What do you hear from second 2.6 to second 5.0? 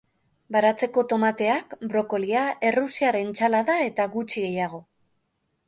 errusiar entsalada eta gutxi gehiago.